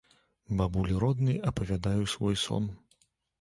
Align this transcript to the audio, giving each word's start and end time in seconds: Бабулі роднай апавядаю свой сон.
Бабулі 0.61 0.95
роднай 1.03 1.37
апавядаю 1.51 2.09
свой 2.15 2.35
сон. 2.47 2.67